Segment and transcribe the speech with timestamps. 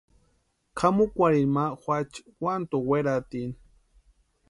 [0.77, 3.55] Kʼamukwarini ma juachi Uantoo weratini.